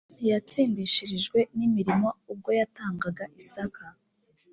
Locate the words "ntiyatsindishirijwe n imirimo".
0.15-2.07